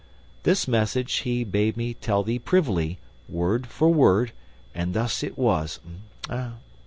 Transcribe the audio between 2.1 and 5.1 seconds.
thee privily, word for word, and